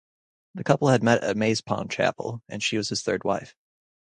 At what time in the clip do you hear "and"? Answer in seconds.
2.49-2.63